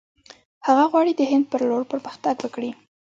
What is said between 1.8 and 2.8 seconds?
پرمختګ وکړي.